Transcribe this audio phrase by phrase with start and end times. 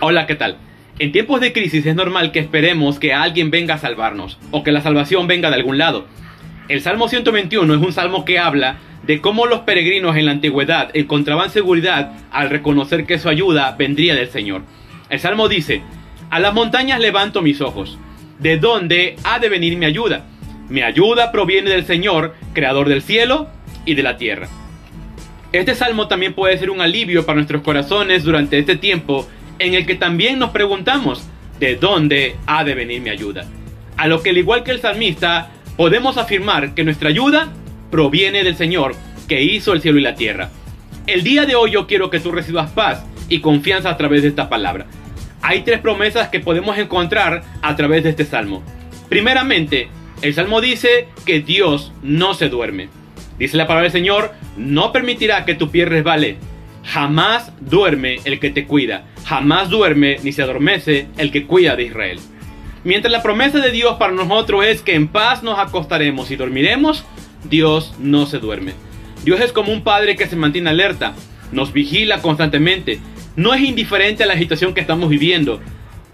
[0.00, 0.58] Hola, ¿qué tal?
[1.00, 4.70] En tiempos de crisis es normal que esperemos que alguien venga a salvarnos o que
[4.70, 6.06] la salvación venga de algún lado.
[6.68, 10.90] El Salmo 121 es un salmo que habla de cómo los peregrinos en la antigüedad
[10.94, 14.62] encontraban seguridad al reconocer que su ayuda vendría del Señor.
[15.10, 15.82] El salmo dice,
[16.30, 17.98] a las montañas levanto mis ojos,
[18.38, 20.26] ¿de dónde ha de venir mi ayuda?
[20.68, 23.48] Mi ayuda proviene del Señor, creador del cielo
[23.84, 24.46] y de la tierra.
[25.50, 29.26] Este salmo también puede ser un alivio para nuestros corazones durante este tiempo
[29.58, 31.26] en el que también nos preguntamos,
[31.58, 33.46] ¿de dónde ha de venir mi ayuda?
[33.96, 37.52] A lo que al igual que el salmista, podemos afirmar que nuestra ayuda
[37.90, 38.94] proviene del Señor
[39.28, 40.50] que hizo el cielo y la tierra.
[41.06, 44.28] El día de hoy yo quiero que tú recibas paz y confianza a través de
[44.28, 44.86] esta palabra.
[45.42, 48.62] Hay tres promesas que podemos encontrar a través de este salmo.
[49.08, 49.88] Primeramente,
[50.20, 52.88] el salmo dice que Dios no se duerme.
[53.38, 56.36] Dice la palabra del Señor, no permitirá que tu pie resbale.
[56.88, 59.04] Jamás duerme el que te cuida.
[59.26, 62.18] Jamás duerme ni se adormece el que cuida de Israel.
[62.82, 67.04] Mientras la promesa de Dios para nosotros es que en paz nos acostaremos y dormiremos,
[67.44, 68.72] Dios no se duerme.
[69.22, 71.14] Dios es como un padre que se mantiene alerta,
[71.52, 73.00] nos vigila constantemente,
[73.36, 75.60] no es indiferente a la situación que estamos viviendo.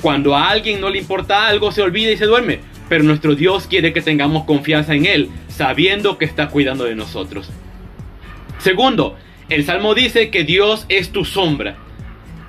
[0.00, 2.60] Cuando a alguien no le importa algo, se olvida y se duerme.
[2.88, 7.50] Pero nuestro Dios quiere que tengamos confianza en Él, sabiendo que está cuidando de nosotros.
[8.58, 9.16] Segundo,
[9.50, 11.76] el Salmo dice que Dios es tu sombra.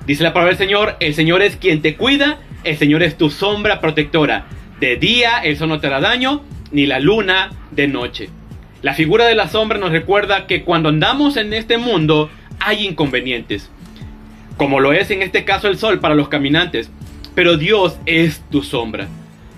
[0.06, 3.30] Dice la palabra del Señor, el Señor es quien te cuida, el Señor es tu
[3.30, 4.46] sombra protectora.
[4.80, 8.30] De día el sol no te hará daño, ni la luna de noche.
[8.80, 13.70] La figura de la sombra nos recuerda que cuando andamos en este mundo hay inconvenientes
[14.56, 16.90] como lo es en este caso el sol para los caminantes,
[17.34, 19.08] pero Dios es tu sombra.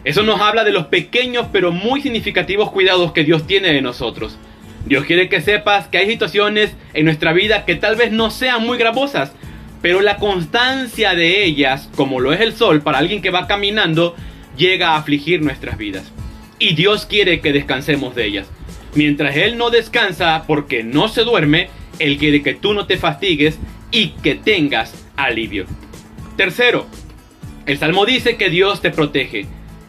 [0.04, 4.38] Eso nos habla de los pequeños pero muy significativos cuidados que Dios tiene de nosotros.
[4.86, 8.66] Dios quiere que sepas que hay situaciones en nuestra vida que tal vez no sean
[8.66, 9.32] muy gravosas,
[9.80, 14.14] pero la constancia de ellas, como lo es el sol para alguien que va caminando,
[14.56, 16.12] llega a afligir nuestras vidas.
[16.58, 18.46] Y Dios quiere que descansemos de ellas.
[18.94, 21.68] Mientras Él no descansa porque no se duerme,
[21.98, 23.58] Él quiere que tú no te fastigues
[23.90, 25.66] y que tengas alivio.
[26.36, 26.86] Tercero,
[27.66, 29.46] el Salmo dice que Dios te protege.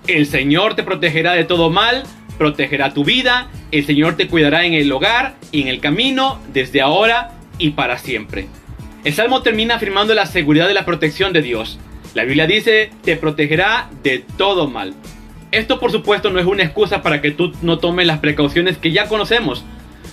[0.08, 2.04] El Señor te protegerá de todo mal,
[2.38, 6.82] protegerá tu vida, el Señor te cuidará en el hogar y en el camino desde
[6.82, 8.48] ahora y para siempre.
[9.04, 11.80] El Salmo termina afirmando la seguridad de la protección de Dios.
[12.14, 14.94] La Biblia dice, te protegerá de todo mal.
[15.52, 18.92] Esto por supuesto no es una excusa para que tú no tomes las precauciones que
[18.92, 19.64] ya conocemos,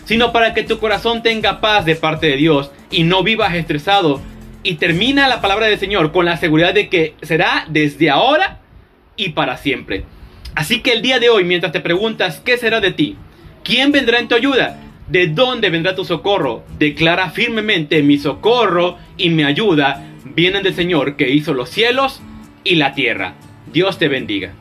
[0.04, 4.20] sino para que tu corazón tenga paz de parte de Dios y no vivas estresado.
[4.62, 8.60] Y termina la palabra del Señor con la seguridad de que será desde ahora
[9.16, 10.04] y para siempre.
[10.54, 13.16] Así que el día de hoy, mientras te preguntas qué será de ti,
[13.64, 19.30] quién vendrá en tu ayuda, de dónde vendrá tu socorro, declara firmemente mi socorro y
[19.30, 22.20] mi ayuda vienen del Señor que hizo los cielos
[22.64, 23.34] y la tierra.
[23.72, 24.54] Dios te bendiga.